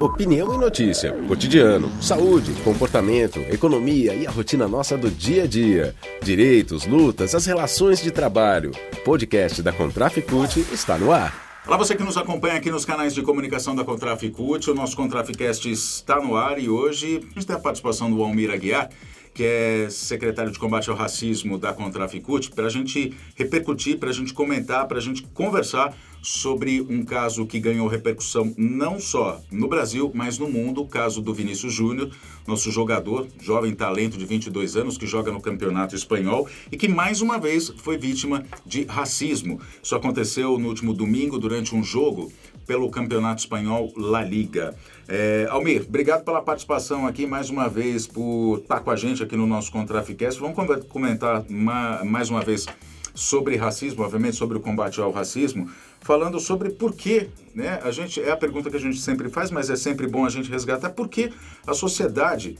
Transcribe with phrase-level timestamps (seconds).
[0.00, 5.94] Opinião e notícia, cotidiano, saúde, comportamento, economia e a rotina nossa do dia a dia.
[6.22, 8.72] Direitos, lutas, as relações de trabalho.
[9.04, 11.62] Podcast da Contraficute está no ar.
[11.66, 14.70] Olá, você que nos acompanha aqui nos canais de comunicação da Contraficute.
[14.70, 18.50] O nosso Contraficast está no ar e hoje a gente tem a participação do Almir
[18.50, 18.90] Aguiar
[19.34, 24.12] que é secretário de combate ao racismo da Contraficute, para a gente repercutir, para a
[24.12, 25.92] gente comentar, para a gente conversar
[26.24, 31.20] sobre um caso que ganhou repercussão não só no Brasil, mas no mundo, o caso
[31.20, 32.10] do Vinícius Júnior,
[32.46, 37.20] nosso jogador, jovem talento de 22 anos, que joga no campeonato espanhol e que mais
[37.20, 39.60] uma vez foi vítima de racismo.
[39.82, 42.32] Isso aconteceu no último domingo, durante um jogo
[42.66, 44.74] pelo Campeonato Espanhol La Liga.
[45.06, 49.36] É, Almir, obrigado pela participação aqui mais uma vez, por estar com a gente aqui
[49.36, 50.40] no nosso Contraficast.
[50.40, 50.56] Vamos
[50.88, 52.66] comentar uma, mais uma vez
[53.14, 55.70] sobre racismo, obviamente sobre o combate ao racismo,
[56.04, 57.80] falando sobre por que, né?
[57.82, 60.28] A gente é a pergunta que a gente sempre faz, mas é sempre bom a
[60.28, 61.32] gente resgatar por que
[61.66, 62.58] a sociedade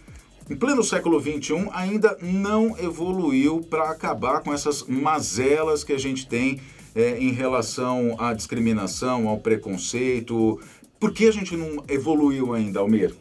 [0.49, 6.27] em pleno século XXI ainda não evoluiu para acabar com essas mazelas que a gente
[6.27, 6.59] tem
[6.95, 10.59] é, em relação à discriminação, ao preconceito.
[10.99, 13.15] Por que a gente não evoluiu ainda, Almir?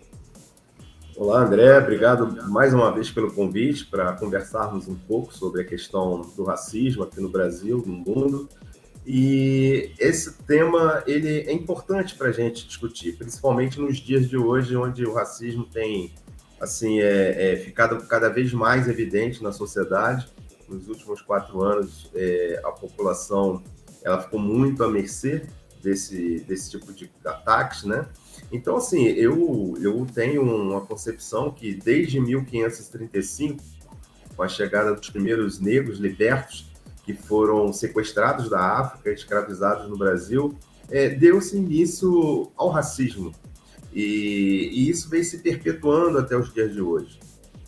[1.17, 1.79] Olá, André.
[1.79, 7.03] Obrigado mais uma vez pelo convite para conversarmos um pouco sobre a questão do racismo
[7.03, 8.49] aqui no Brasil, no mundo.
[9.05, 14.75] E esse tema ele é importante para a gente discutir, principalmente nos dias de hoje,
[14.75, 16.13] onde o racismo tem
[16.59, 20.31] assim é, é ficado cada vez mais evidente na sociedade
[20.67, 23.63] nos últimos quatro anos, é, a população
[24.03, 25.45] ela ficou muito à mercê
[25.81, 28.07] desse, desse tipo de ataques, né?
[28.51, 33.63] Então, assim, eu, eu tenho uma concepção que desde 1535,
[34.35, 36.71] com a chegada dos primeiros negros libertos,
[37.03, 40.57] que foram sequestrados da África, escravizados no Brasil,
[40.89, 43.33] é, deu-se início ao racismo.
[43.93, 47.19] E, e, isso vem se perpetuando até os dias de hoje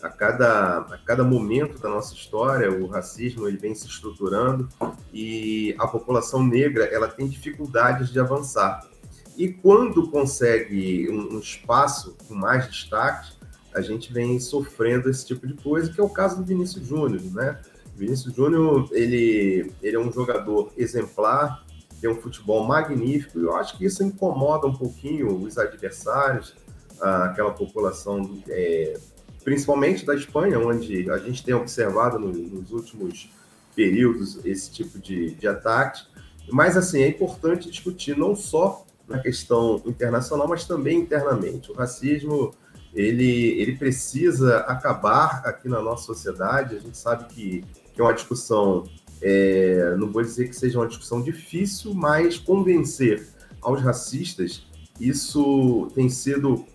[0.02, 4.68] a cada, a cada momento da nossa história, o racismo ele vem se estruturando
[5.12, 8.88] e a população negra ela tem dificuldades de avançar.
[9.36, 13.34] E quando consegue um, um espaço com mais destaque,
[13.74, 17.20] a gente vem sofrendo esse tipo de coisa, que é o caso do Vinícius Júnior,
[17.34, 17.60] né?
[17.96, 21.64] Vinícius Júnior, ele, ele é um jogador exemplar,
[22.00, 26.54] tem um futebol magnífico, e eu acho que isso incomoda um pouquinho os adversários,
[27.00, 28.98] aquela população é,
[29.46, 33.30] principalmente da Espanha, onde a gente tem observado no, nos últimos
[33.76, 36.02] períodos esse tipo de, de ataque.
[36.50, 41.70] Mas, assim, é importante discutir não só na questão internacional, mas também internamente.
[41.70, 42.52] O racismo,
[42.92, 46.74] ele, ele precisa acabar aqui na nossa sociedade.
[46.74, 47.64] A gente sabe que,
[47.96, 48.84] que é uma discussão,
[49.22, 53.26] é, não vou dizer que seja uma discussão difícil, mas convencer
[53.62, 54.66] aos racistas,
[55.00, 56.66] isso tem sido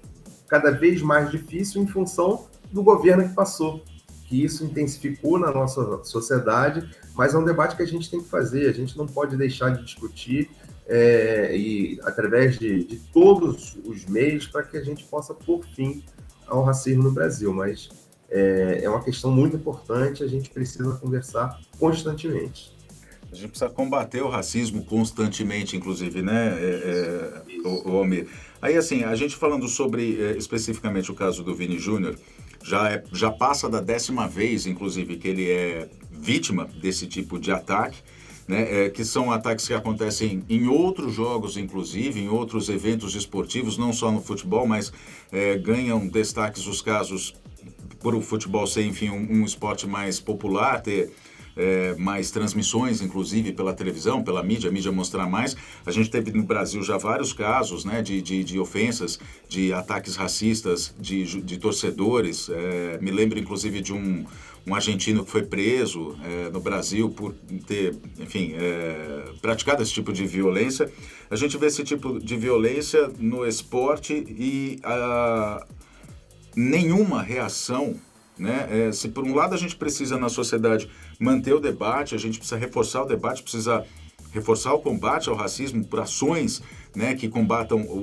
[0.47, 3.83] cada vez mais difícil em função do governo que passou,
[4.27, 8.27] que isso intensificou na nossa sociedade, mas é um debate que a gente tem que
[8.27, 10.49] fazer, a gente não pode deixar de discutir
[10.87, 16.03] é, e através de, de todos os meios para que a gente possa pôr fim
[16.47, 17.89] ao racismo no Brasil, mas
[18.31, 22.71] é, é uma questão muito importante, a gente precisa conversar constantemente.
[23.31, 28.27] A gente precisa combater o racismo constantemente, inclusive, né, é, é, o, o Almir?
[28.61, 32.17] Aí, assim, a gente falando sobre é, especificamente o caso do Vini Júnior,
[32.63, 37.51] já, é, já passa da décima vez, inclusive, que ele é vítima desse tipo de
[37.51, 37.99] ataque.
[38.47, 43.77] Né, é, que são ataques que acontecem em outros jogos, inclusive, em outros eventos esportivos,
[43.77, 44.91] não só no futebol, mas
[45.31, 47.35] é, ganham destaques os casos
[48.01, 51.11] por o futebol ser, enfim, um, um esporte mais popular, ter
[51.55, 55.55] é, mais transmissões, inclusive pela televisão, pela mídia, a mídia mostrar mais.
[55.85, 60.15] A gente teve no Brasil já vários casos né, de, de, de ofensas, de ataques
[60.15, 62.49] racistas de, de torcedores.
[62.49, 64.25] É, me lembro, inclusive, de um,
[64.65, 67.33] um argentino que foi preso é, no Brasil por
[67.67, 70.91] ter, enfim, é, praticado esse tipo de violência.
[71.29, 75.65] A gente vê esse tipo de violência no esporte e a,
[76.55, 77.95] nenhuma reação
[78.41, 78.87] né?
[78.87, 80.89] É, se por um lado a gente precisa na sociedade
[81.19, 83.85] manter o debate, a gente precisa reforçar o debate, precisa
[84.33, 86.61] reforçar o combate ao racismo por ações
[86.95, 87.97] né, que combatam o,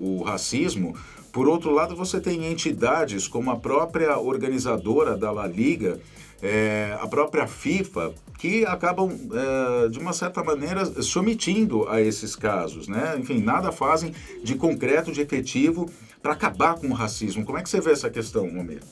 [0.00, 0.96] o, o racismo.
[1.32, 6.00] Por outro lado, você tem entidades como a própria organizadora da La Liga,
[6.42, 12.34] é, a própria FIFA, que acabam, é, de uma certa maneira, se omitindo a esses
[12.34, 12.88] casos.
[12.88, 13.16] Né?
[13.18, 15.90] Enfim, nada fazem de concreto, de efetivo,
[16.22, 17.44] para acabar com o racismo.
[17.44, 18.86] Como é que você vê essa questão, Momento?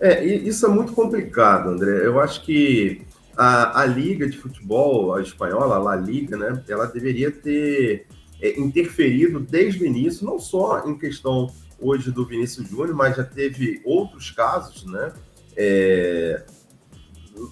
[0.00, 2.04] É, isso é muito complicado, André.
[2.04, 3.02] Eu acho que
[3.36, 8.06] a, a liga de futebol a espanhola, a La Liga, né, ela deveria ter
[8.40, 11.48] é, interferido desde o início, não só em questão
[11.80, 15.12] hoje do Vinícius Júnior, mas já teve outros casos, né?
[15.56, 16.44] É,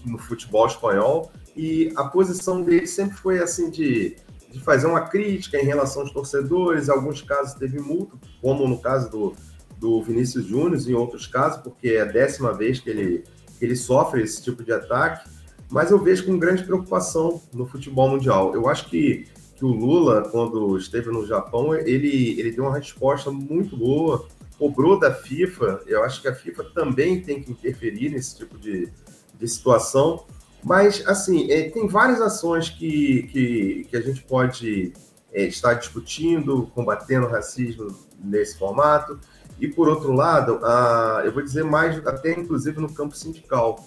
[0.05, 4.17] no futebol espanhol e a posição dele sempre foi assim de,
[4.51, 6.89] de fazer uma crítica em relação aos torcedores.
[6.89, 9.35] Em alguns casos teve multa, como no caso do,
[9.79, 13.25] do Vinícius Júnior, em outros casos, porque é a décima vez que ele,
[13.59, 15.29] que ele sofre esse tipo de ataque.
[15.71, 18.55] Mas eu vejo com grande preocupação no futebol mundial.
[18.55, 19.27] Eu acho que,
[19.57, 24.27] que o Lula, quando esteve no Japão, ele, ele deu uma resposta muito boa,
[24.61, 25.81] cobrou da FIFA.
[25.87, 28.93] Eu acho que a FIFA também tem que interferir nesse tipo de,
[29.35, 30.27] de situação.
[30.63, 34.93] Mas, assim, é, tem várias ações que, que, que a gente pode
[35.33, 37.89] é, estar discutindo, combatendo o racismo
[38.23, 39.19] nesse formato.
[39.59, 43.83] E, por outro lado, a, eu vou dizer mais, até inclusive no campo sindical.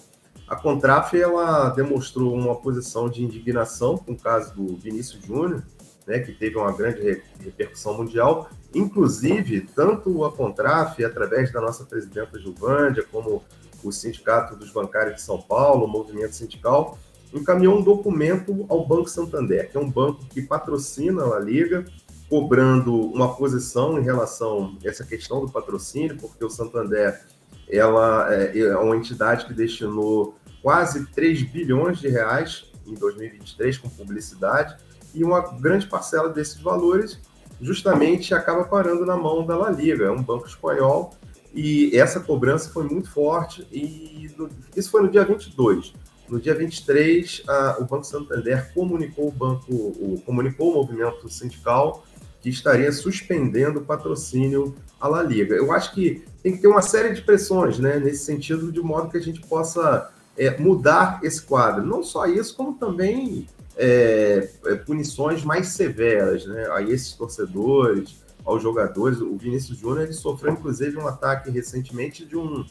[0.48, 5.62] A Contraf ela demonstrou uma posição de indignação com o caso do Vinícius Júnior,
[6.06, 8.50] né, que teve uma grande repercussão mundial.
[8.74, 13.42] Inclusive, tanto a Contraf, através da nossa presidenta Gilvândia, como
[13.82, 16.98] o Sindicato dos Bancários de São Paulo, o Movimento Sindical,
[17.32, 21.84] encaminhou um documento ao Banco Santander, que é um banco que patrocina a Liga,
[22.28, 27.20] cobrando uma posição em relação a essa questão do patrocínio, porque o Santander
[27.68, 33.88] ela é, é uma entidade que destinou quase 3 bilhões de reais em 2023 com
[33.88, 34.76] publicidade,
[35.14, 37.20] e uma grande parcela desses valores
[37.60, 41.14] justamente acaba parando na mão da La Liga, é um banco espanhol
[41.54, 45.94] e essa cobrança foi muito forte, e no, isso foi no dia 22.
[46.28, 52.04] No dia 23, a, o Banco Santander comunicou o banco, o, comunicou o movimento sindical
[52.40, 55.54] que estaria suspendendo o patrocínio à La Liga.
[55.54, 59.10] Eu acho que tem que ter uma série de pressões, né, nesse sentido, de modo
[59.10, 61.86] que a gente possa é, mudar esse quadro.
[61.86, 68.62] Não só isso, como também é, é punições mais severas, né, a esses torcedores, aos
[68.62, 69.20] jogadores.
[69.20, 72.64] O Vinícius Júnior ele sofreu, inclusive, um ataque recentemente de um,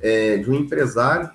[0.00, 1.30] é, de um empresário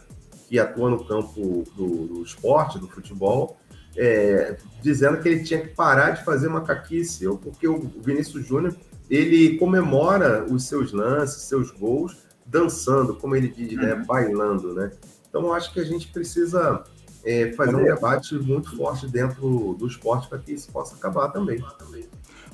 [0.47, 3.57] que atua no campo do, do esporte, do futebol,
[3.95, 8.75] é, dizendo que ele tinha que parar de fazer macaquice, porque o Vinícius Júnior
[9.09, 14.05] ele comemora os seus lances, seus gols, dançando, como ele diz, né, uhum.
[14.05, 14.91] bailando, né?
[15.29, 16.83] Então, eu acho que a gente precisa
[17.23, 21.63] é, fazer um debate muito forte dentro do esporte para que isso possa acabar também.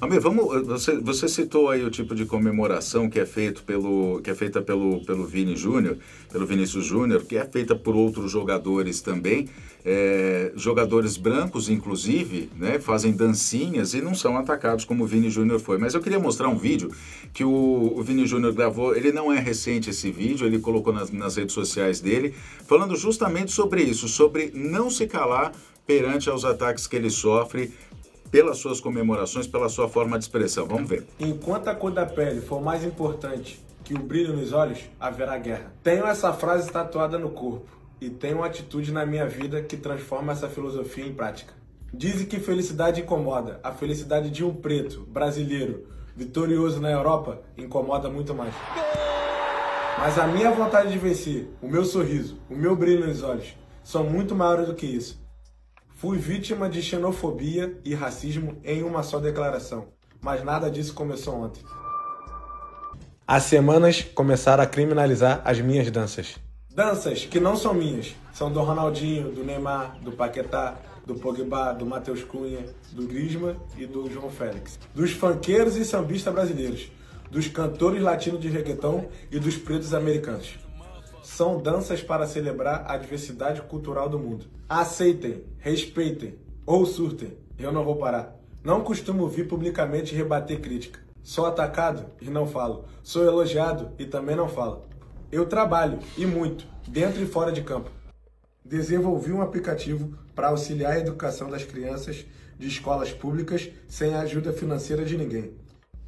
[0.02, 0.66] Amir, vamos.
[0.66, 4.62] Você, você citou aí o tipo de comemoração que é feito pelo, que é feita
[4.62, 5.98] pelo, pelo Vini Júnior,
[6.32, 9.50] pelo Vinícius Júnior, que é feita por outros jogadores também.
[9.84, 15.60] É, jogadores brancos, inclusive, né, fazem dancinhas e não são atacados como o Vini Júnior
[15.60, 15.78] foi.
[15.78, 16.92] Mas eu queria mostrar um vídeo
[17.34, 18.96] que o, o Vini Júnior gravou.
[18.96, 22.34] Ele não é recente esse vídeo, ele colocou nas, nas redes sociais dele,
[22.66, 25.52] falando justamente sobre isso, sobre não se calar
[25.90, 27.74] perante aos ataques que ele sofre
[28.32, 30.66] pelas suas comemorações, pela sua forma de expressão.
[30.66, 31.06] Vamos ver.
[31.20, 35.74] Enquanto a cor da pele for mais importante que o brilho nos olhos, haverá guerra.
[35.82, 37.66] Tenho essa frase tatuada no corpo
[38.00, 41.54] e tenho uma atitude na minha vida que transforma essa filosofia em prática.
[41.92, 43.60] Dizem que felicidade incomoda.
[43.64, 48.54] A felicidade de um preto, brasileiro, vitorioso na Europa, incomoda muito mais.
[49.98, 54.04] Mas a minha vontade de vencer, o meu sorriso, o meu brilho nos olhos, são
[54.04, 55.20] muito maiores do que isso.
[56.00, 59.90] Fui vítima de xenofobia e racismo em uma só declaração,
[60.22, 61.62] mas nada disso começou ontem.
[63.28, 66.38] Há semanas começaram a criminalizar as minhas danças.
[66.74, 71.86] Danças que não são minhas, são do Ronaldinho, do Neymar, do Paquetá, do Pogba, do
[71.86, 74.80] Matheus Cunha, do Grisma e do João Félix.
[74.96, 76.90] Dos funkeiros e sambistas brasileiros,
[77.30, 80.58] dos cantores latinos de reggaeton e dos pretos americanos.
[81.32, 84.48] São danças para celebrar a diversidade cultural do mundo.
[84.68, 87.38] Aceitem, respeitem ou surtem.
[87.58, 88.36] Eu não vou parar.
[88.64, 91.00] Não costumo vir publicamente rebater crítica.
[91.22, 92.86] Sou atacado e não falo.
[93.04, 94.88] Sou elogiado e também não falo.
[95.32, 97.92] Eu trabalho e muito, dentro e fora de campo.
[98.66, 102.26] Desenvolvi um aplicativo para auxiliar a educação das crianças
[102.58, 105.54] de escolas públicas sem a ajuda financeira de ninguém.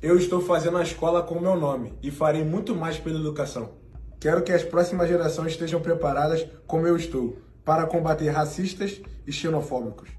[0.02, 3.81] Eu estou fazendo a escola com o meu nome e farei muito mais pela educação.
[4.22, 10.10] Quero que as próximas gerações estejam preparadas como eu estou, para combater racistas e xenofóbicos.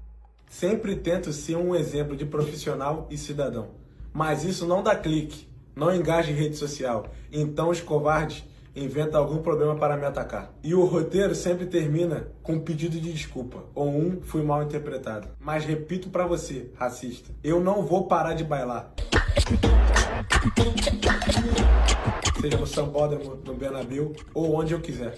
[0.49, 3.69] Sempre tento ser um exemplo de profissional e cidadão.
[4.11, 7.05] Mas isso não dá clique, não engaja em rede social.
[7.31, 8.43] Então os covardes
[8.75, 10.51] inventam algum problema para me atacar.
[10.61, 15.29] E o roteiro sempre termina com um pedido de desculpa, ou um fui mal interpretado.
[15.39, 18.93] Mas repito para você, racista, eu não vou parar de bailar
[22.43, 25.17] seja no Sambódromo, no Bernabéu ou onde eu quiser.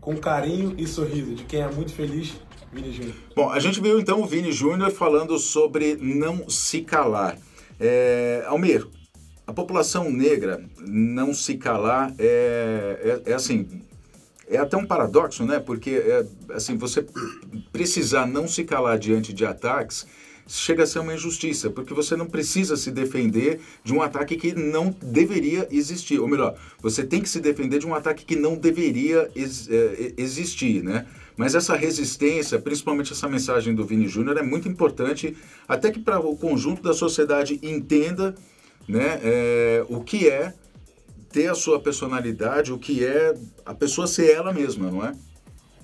[0.00, 2.32] Com carinho e sorriso de quem é muito feliz,
[2.72, 3.14] Vini Júnior.
[3.36, 7.38] Bom, a gente viu então o Vini Júnior falando sobre não se calar.
[7.78, 8.84] É, Almir,
[9.46, 13.82] a população negra não se calar é, é, é assim,
[14.48, 15.60] é até um paradoxo, né?
[15.60, 17.06] Porque é, assim, você
[17.70, 20.04] precisar não se calar diante de ataques
[20.50, 24.52] chega a ser uma injustiça, porque você não precisa se defender de um ataque que
[24.52, 26.18] não deveria existir.
[26.18, 30.12] Ou melhor, você tem que se defender de um ataque que não deveria ex é,
[30.16, 31.06] existir, né?
[31.36, 36.18] Mas essa resistência, principalmente essa mensagem do Vini Júnior, é muito importante, até que para
[36.20, 38.34] o conjunto da sociedade entenda
[38.86, 40.52] né, é, o que é
[41.32, 45.12] ter a sua personalidade, o que é a pessoa ser ela mesma, não é?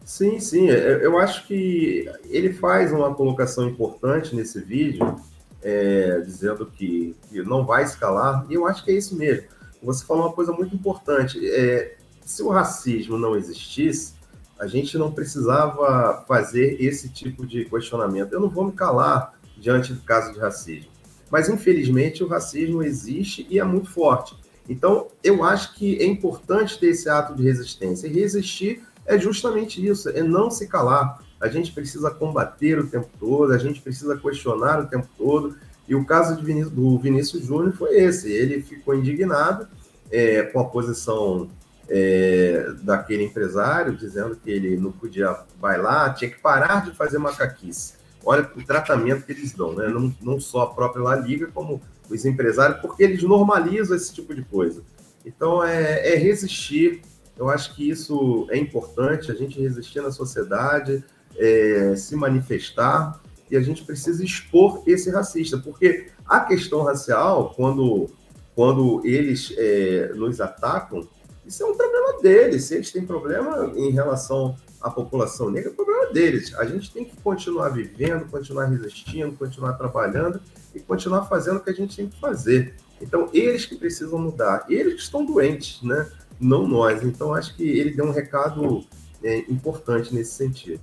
[0.07, 0.71] Sim, sim.
[0.71, 5.17] É, eu acho que ele faz uma colocação importante nesse vídeo,
[5.61, 9.49] é, dizendo que, que, não vai escalar, e eu acho que é isso mesmo.
[9.83, 11.45] Você falou uma coisa muito importante.
[11.51, 14.15] É, se o racismo não existisse,
[14.61, 18.33] a gente não precisava fazer esse tipo de questionamento.
[18.33, 20.91] Eu não vou me calar diante do caso de racismo.
[21.29, 24.37] Mas, infelizmente, o racismo existe e é muito forte.
[24.69, 28.07] Então, eu acho que é importante ter esse ato de resistência.
[28.07, 31.23] E resistir é justamente isso, é não se calar.
[31.41, 35.57] A gente precisa combater o tempo todo, a gente precisa questionar o tempo todo.
[35.89, 38.31] E o caso Vinícius, do Vinícius Júnior foi esse.
[38.31, 39.69] Ele ficou indignado
[40.11, 41.49] é, com a posição
[41.89, 47.95] é, daquele empresário, dizendo que ele não podia bailar, tinha que parar de fazer macaquice.
[48.25, 49.87] Olha o tratamento que eles dão, né?
[49.89, 54.35] não, não só a própria La Liga, como os empresários, porque eles normalizam esse tipo
[54.35, 54.83] de coisa.
[55.25, 57.03] Então, é, é resistir.
[57.37, 61.05] Eu acho que isso é importante, a gente resistir na sociedade,
[61.37, 68.11] é, se manifestar, e a gente precisa expor esse racista, porque a questão racial, quando,
[68.55, 71.07] quando eles é, nos atacam,
[71.47, 72.65] isso é um problema deles.
[72.65, 76.53] Se eles têm problema em relação à população negra, é problema deles.
[76.57, 80.41] A gente tem que continuar vivendo, continuar resistindo, continuar trabalhando
[80.75, 82.75] e continuar fazendo o que a gente tem que fazer.
[83.01, 86.11] Então, eles que precisam mudar, eles que estão doentes, né?
[86.41, 87.03] Não nós.
[87.03, 88.85] Então, acho que ele deu um recado
[89.23, 90.83] é, importante nesse sentido.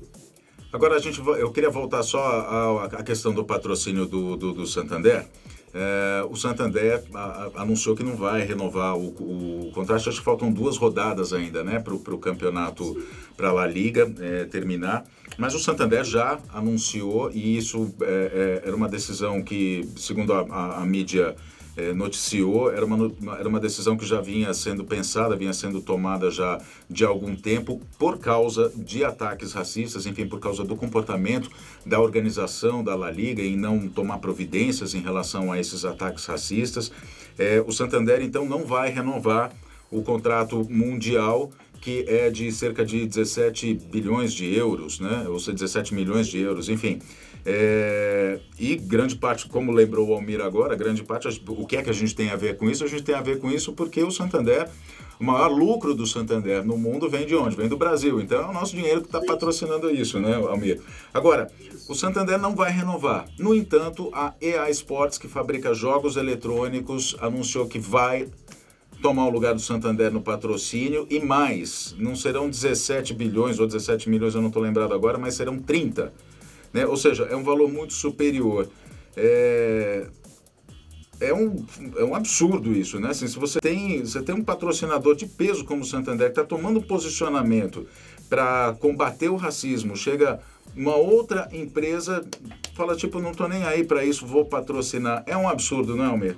[0.71, 4.65] Agora, a gente, eu queria voltar só à, à questão do patrocínio do, do, do
[4.65, 5.27] Santander.
[5.75, 9.07] É, o Santander a, a, anunciou que não vai renovar o,
[9.67, 10.09] o, contrato.
[10.09, 13.03] Acho que faltam duas rodadas ainda, né, para o campeonato,
[13.35, 15.05] para a La Liga é, terminar.
[15.37, 20.41] Mas o Santander já anunciou, e isso é, é era uma decisão que, segundo a,
[20.41, 21.35] a, a mídia
[21.75, 26.29] é, noticiou, era uma, era uma decisão que já vinha sendo pensada, vinha sendo tomada
[26.29, 31.49] já de algum tempo por causa de ataques racistas, enfim, por causa do comportamento
[31.85, 36.91] da organização da La Liga em não tomar providências em relação a esses ataques racistas.
[37.37, 39.51] É, o Santander, então, não vai renovar
[39.89, 41.51] o contrato mundial
[41.83, 45.25] que é de cerca de 17 bilhões de euros, né?
[45.27, 46.99] ou seja, 17 milhões de euros, enfim.
[47.45, 51.89] É, e grande parte, como lembrou o Almir agora, grande parte, o que é que
[51.89, 52.85] a gente tem a ver com isso?
[52.85, 54.69] A gente tem a ver com isso porque o Santander,
[55.19, 57.57] o maior lucro do Santander no mundo vem de onde?
[57.57, 58.21] Vem do Brasil.
[58.21, 60.79] Então é o nosso dinheiro que está patrocinando isso, né, Almir?
[61.13, 61.51] Agora,
[61.89, 63.25] o Santander não vai renovar.
[63.37, 68.29] No entanto, a EA Sports, que fabrica jogos eletrônicos, anunciou que vai
[69.03, 74.09] tomar o lugar do Santander no patrocínio e mais, não serão 17 bilhões ou 17
[74.09, 76.11] milhões, eu não estou lembrado agora, mas serão 30
[76.73, 76.85] né?
[76.85, 78.67] Ou seja, é um valor muito superior.
[79.15, 80.07] É,
[81.21, 81.63] é um,
[81.95, 83.09] é um absurdo isso, né?
[83.09, 86.43] Assim, se você tem, você tem um patrocinador de peso como o Santander que está
[86.43, 87.85] tomando posicionamento
[88.27, 90.39] para combater o racismo, chega
[90.75, 92.25] uma outra empresa,
[92.73, 95.23] fala tipo, não estou nem aí para isso, vou patrocinar.
[95.27, 96.35] É um absurdo, não é, Almir?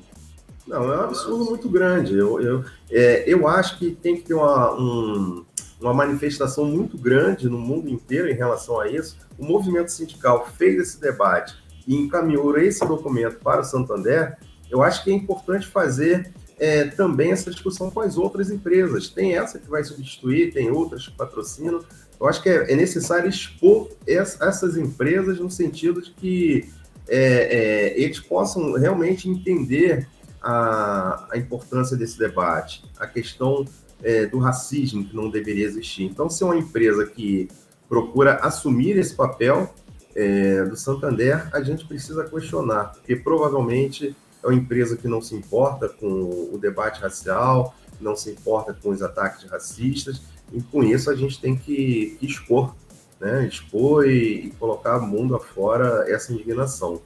[0.68, 2.18] Não, é um absurdo muito grande.
[2.18, 5.46] Eu, eu, é, eu acho que tem que ter uma, um,
[5.80, 9.18] uma manifestação muito grande no mundo inteiro em relação a isso.
[9.38, 11.56] O movimento sindical fez esse debate
[11.88, 14.38] e encaminhou esse documento para o Santander.
[14.70, 19.10] Eu acho que é importante fazer é, também essa discussão com as outras empresas.
[19.10, 21.82] Tem essa que vai substituir, tem outras que patrocinam.
[22.20, 26.70] Eu acho que é, é necessário expor essas empresas no sentido de que
[27.08, 30.08] é, é, eles possam realmente entender
[30.46, 33.66] a, a importância desse debate, a questão
[34.04, 36.04] é, do racismo que não deveria existir.
[36.04, 37.50] Então, se é uma empresa que
[37.90, 39.74] procura assumir esse papel
[40.16, 45.34] é, do Santander, a gente precisa questionar, porque provavelmente é uma empresa que não se
[45.34, 50.22] importa com o debate racial, não se importa com os ataques racistas,
[50.54, 52.76] e com isso a gente tem que, expor,
[53.20, 53.48] né?
[53.48, 57.02] expor e, e, colocar mundo afora essa indignação.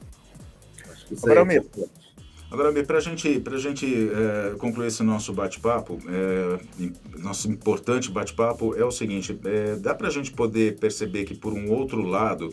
[0.90, 2.09] Acho que isso Agora, é importante.
[2.50, 6.58] Agora, para a gente, a gente é, concluir esse nosso bate-papo, é,
[7.18, 11.52] nosso importante bate-papo, é o seguinte: é, dá para a gente poder perceber que, por
[11.52, 12.52] um outro lado,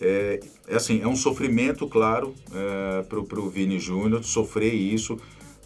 [0.00, 5.16] É, é assim, é um sofrimento, claro, é, para o Vini Júnior sofrer isso,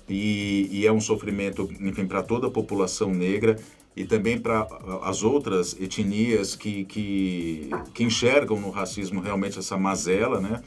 [0.08, 3.56] e, e, é um sofrimento, enfim, para toda a população negra
[3.96, 4.66] e também para
[5.02, 10.62] as outras etnias que, que, que enxergam no racismo realmente essa mazela, né?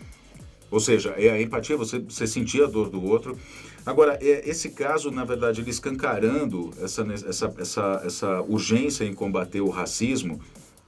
[0.72, 3.38] Ou seja, é a empatia, você, você sentir a dor do outro.
[3.86, 9.62] Agora, é, esse caso, na verdade, ele escancarando essa, essa, essa, essa urgência em combater
[9.62, 10.40] o racismo,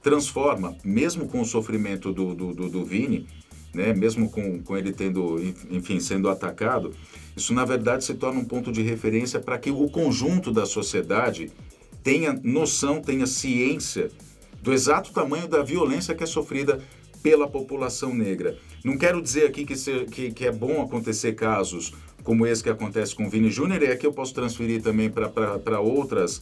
[0.02, 3.26] transforma, mesmo com o sofrimento do, do, do, do Vini,
[3.72, 5.36] né, mesmo com, com ele tendo,
[5.70, 6.92] enfim, sendo atacado,
[7.36, 11.50] isso na verdade se torna um ponto de referência para que o conjunto da sociedade
[12.02, 14.10] tenha noção, tenha ciência
[14.60, 16.80] do exato tamanho da violência que é sofrida
[17.22, 18.56] pela população negra.
[18.84, 22.70] Não quero dizer aqui que, ser, que, que é bom acontecer casos como esse que
[22.70, 26.40] acontece com o Vini Júnior, e aqui eu posso transferir também para outras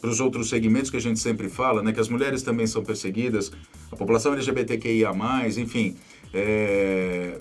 [0.00, 2.84] para os outros segmentos que a gente sempre fala, né, que as mulheres também são
[2.84, 3.50] perseguidas,
[3.90, 5.12] a população LGBTQIA+,
[5.58, 5.96] enfim,
[6.32, 7.36] é,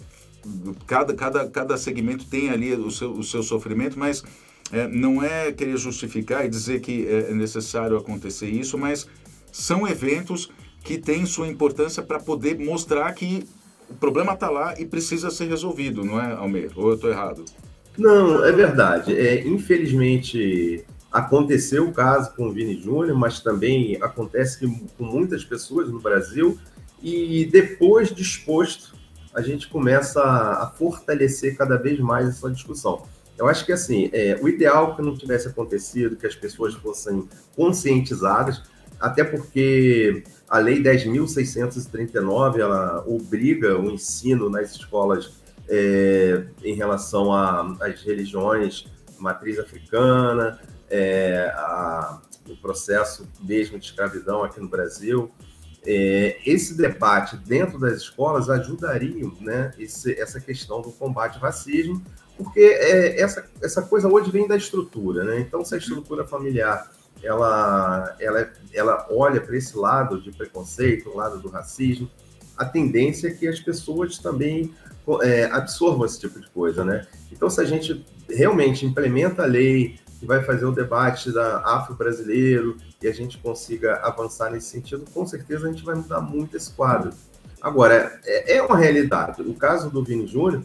[0.85, 4.23] cada, cada, cada segmento tem ali o seu, o seu sofrimento, mas
[4.71, 9.07] é, não é querer justificar e dizer que é necessário acontecer isso, mas
[9.51, 10.51] são eventos
[10.87, 13.45] que têm sua importância para poder mostrar que
[13.89, 16.71] o problema está lá e precisa ser resolvido, não é, Almeida?
[16.77, 17.43] Ou eu estou errado?
[17.97, 19.13] Não, é verdade.
[19.13, 24.65] É, infelizmente, aconteceu o caso com o Vini Júnior, mas também acontece
[24.97, 26.57] com muitas pessoas no Brasil.
[27.03, 28.95] E depois disposto,
[29.33, 33.03] a gente começa a fortalecer cada vez mais essa discussão.
[33.37, 36.73] Eu acho que assim, é, o ideal é que não tivesse acontecido, que as pessoas
[36.75, 37.27] fossem
[37.57, 38.63] conscientizadas,
[38.99, 48.01] até porque a Lei 10.639 ela obriga o ensino nas escolas é, em relação às
[48.03, 48.85] religiões
[49.19, 55.31] matriz africana, é, a, o processo mesmo de escravidão aqui no Brasil.
[55.85, 62.03] É, esse debate dentro das escolas ajudaria né, esse, essa questão do combate ao racismo,
[62.37, 65.23] porque é, essa, essa coisa hoje vem da estrutura.
[65.23, 65.39] Né?
[65.39, 66.91] Então, se a estrutura familiar
[67.27, 72.09] ela, ela, ela olha para esse lado de preconceito, o lado do racismo,
[72.57, 74.73] a tendência é que as pessoas também
[75.21, 77.05] é, absorvam esse tipo de coisa, né?
[77.31, 82.77] Então, se a gente realmente implementa a lei que vai fazer o debate da afro-brasileiro
[83.01, 86.71] e a gente consiga avançar nesse sentido, com certeza a gente vai mudar muito esse
[86.71, 87.11] quadro.
[87.61, 89.41] Agora, é, é uma realidade.
[89.41, 90.63] O caso do Vini Júnior,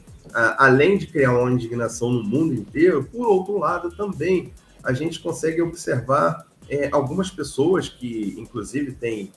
[0.56, 5.62] além de criar uma indignação no mundo inteiro, por outro lado, também a gente consegue
[5.62, 9.30] observar é, algumas pessoas que, inclusive, têm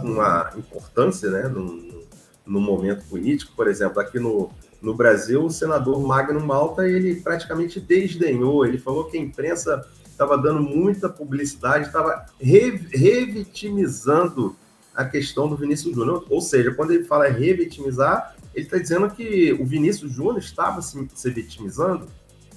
[0.00, 2.04] uma importância né, no,
[2.46, 3.52] no momento político.
[3.56, 4.48] Por exemplo, aqui no,
[4.80, 10.38] no Brasil, o senador Magno Malta, ele praticamente desdenhou, ele falou que a imprensa estava
[10.38, 14.54] dando muita publicidade, estava re, revitimizando
[14.94, 16.24] a questão do Vinícius Júnior.
[16.30, 21.08] Ou seja, quando ele fala revitimizar, ele está dizendo que o Vinícius Júnior estava se,
[21.12, 22.06] se vitimizando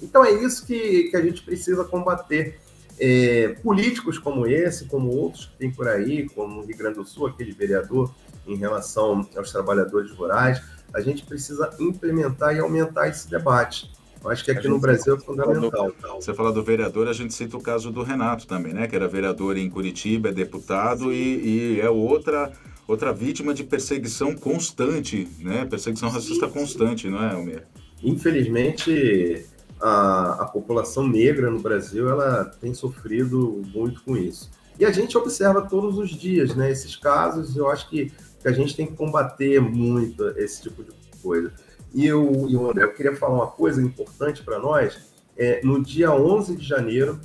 [0.02, 2.58] então é isso que, que a gente precisa combater.
[3.04, 7.04] É, políticos como esse, como outros que tem por aí, como o Rio Grande do
[7.04, 8.14] Sul, aquele vereador
[8.46, 10.62] em relação aos trabalhadores rurais,
[10.94, 13.90] a gente precisa implementar e aumentar esse debate.
[14.22, 15.92] Eu acho que aqui no Brasil é fundamental.
[16.14, 18.86] Você fala do vereador, a gente cita o caso do Renato também, né?
[18.86, 22.52] Que era vereador em Curitiba, é deputado e, e, é outra
[22.86, 25.64] outra vítima de perseguição constante, né?
[25.64, 27.66] Perseguição racista constante, não é, Almir?
[28.00, 29.44] Infelizmente,
[29.82, 34.50] a, a população negra no Brasil ela tem sofrido muito com isso.
[34.78, 38.52] E a gente observa todos os dias né, esses casos, eu acho que, que a
[38.52, 41.52] gente tem que combater muito esse tipo de coisa.
[41.92, 45.12] E eu, eu, André, eu queria falar uma coisa importante para nós.
[45.36, 47.20] É, no dia 11 de janeiro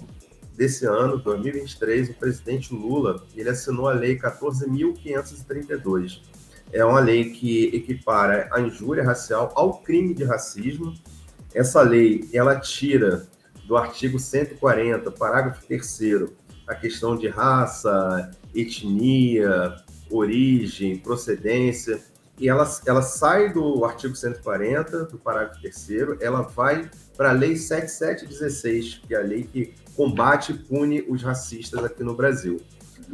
[0.55, 6.21] desse ano, 2023, o presidente Lula ele assinou a Lei 14.532.
[6.71, 10.93] É uma lei que equipara a injúria racial ao crime de racismo
[11.57, 13.27] essa lei, ela tira
[13.65, 16.29] do artigo 140, parágrafo 3
[16.67, 19.75] a questão de raça, etnia,
[20.11, 21.99] origem, procedência,
[22.39, 27.55] e ela, ela sai do artigo 140, do parágrafo 3 ela vai para a lei
[27.55, 32.61] 7716, que é a lei que combate e pune os racistas aqui no Brasil.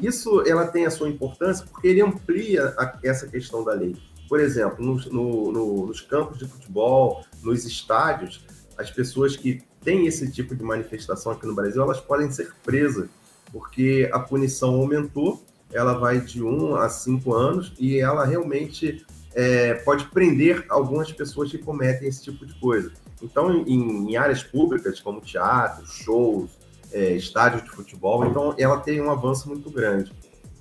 [0.01, 3.95] Isso ela tem a sua importância porque ele amplia a, essa questão da lei.
[4.34, 8.43] Por exemplo, no, no, nos campos de futebol, nos estádios,
[8.76, 13.08] as pessoas que têm esse tipo de manifestação aqui no Brasil, elas podem ser presas,
[13.52, 19.76] porque a punição aumentou, ela vai de 1 a 5 anos e ela realmente é,
[19.76, 22.91] pode prender algumas pessoas que cometem esse tipo de coisa.
[23.22, 26.50] Então, em, em áreas públicas, como teatro, shows,
[26.91, 30.12] é, estádios de futebol, então ela tem um avanço muito grande.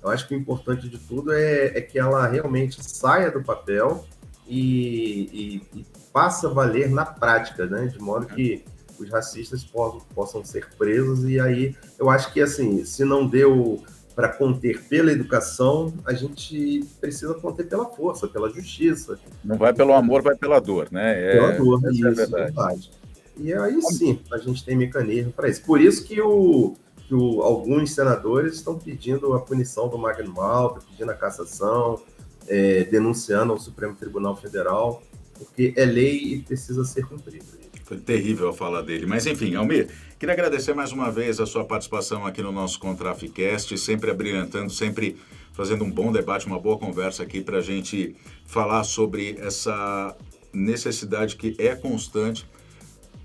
[0.03, 4.05] Eu acho que o importante de tudo é, é que ela realmente saia do papel
[4.45, 7.87] e, e, e faça valer na prática, né?
[7.87, 8.65] De modo que
[8.99, 11.23] os racistas possam, possam ser presos.
[11.23, 13.81] E aí eu acho que, assim, se não deu
[14.13, 19.17] para conter pela educação, a gente precisa conter pela força, pela justiça.
[19.43, 21.31] Não vai pelo amor, vai pela dor, né?
[21.31, 22.43] É, pela dor, é isso, é verdade.
[22.43, 22.91] verdade.
[23.37, 25.63] E aí sim, a gente tem mecanismo para isso.
[25.63, 26.75] Por isso que, o,
[27.07, 32.01] que o, alguns senadores estão pedindo a punição do Magno Malta, pedindo a cassação,
[32.47, 35.01] é, denunciando ao Supremo Tribunal Federal,
[35.37, 37.45] porque é lei e precisa ser cumprida.
[37.83, 39.05] Foi terrível a fala dele.
[39.05, 43.77] Mas enfim, Almir, queria agradecer mais uma vez a sua participação aqui no nosso Contraficast,
[43.77, 45.17] sempre abrilhantando, sempre
[45.51, 50.15] fazendo um bom debate, uma boa conversa aqui para a gente falar sobre essa
[50.53, 52.47] necessidade que é constante.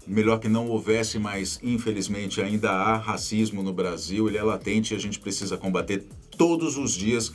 [0.08, 4.96] Melhor que não houvesse, mas infelizmente ainda há racismo no Brasil, ele é latente e
[4.96, 6.04] a gente precisa combater
[6.36, 7.32] todos os dias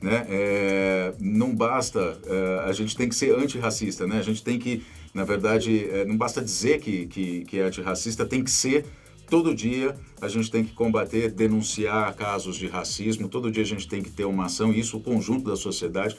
[0.00, 0.26] né?
[0.28, 4.18] É, não basta, é, a gente tem que ser antirracista, né?
[4.18, 4.82] A gente tem que,
[5.14, 8.84] na verdade, é, não basta dizer que, que, que é antirracista, tem que ser
[9.28, 13.88] todo dia a gente tem que combater, denunciar casos de racismo, todo dia a gente
[13.88, 16.16] tem que ter uma ação, e isso o conjunto da sociedade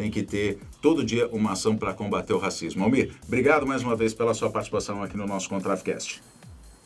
[0.00, 2.82] tem que ter todo dia uma ação para combater o racismo.
[2.82, 6.22] Almir, obrigado mais uma vez pela sua participação aqui no nosso Contrafcast.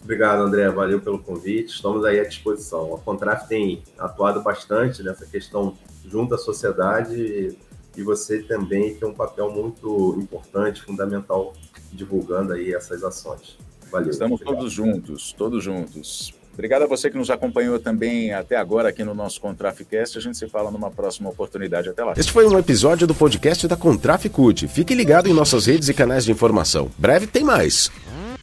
[0.03, 0.68] Obrigado, André.
[0.68, 1.72] Valeu pelo convite.
[1.72, 2.92] Estamos aí à disposição.
[2.94, 7.57] A Contraf tem atuado bastante nessa questão junto à sociedade
[7.96, 11.55] e você também tem um papel muito importante, fundamental,
[11.92, 13.57] divulgando aí essas ações.
[13.92, 14.11] Valeu.
[14.11, 14.57] Estamos obrigado.
[14.57, 16.35] todos juntos, todos juntos.
[16.55, 20.17] Obrigado a você que nos acompanhou também até agora aqui no nosso Contraficast.
[20.17, 21.88] A gente se fala numa próxima oportunidade.
[21.88, 22.14] Até lá.
[22.17, 24.69] Este foi um episódio do podcast da Contraficute.
[24.69, 26.90] Fique ligado em nossas redes e canais de informação.
[26.97, 27.90] Breve tem mais.